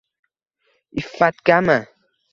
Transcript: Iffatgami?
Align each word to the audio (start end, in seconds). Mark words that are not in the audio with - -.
Iffatgami? 1.01 1.77